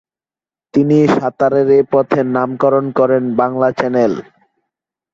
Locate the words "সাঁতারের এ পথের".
1.15-2.25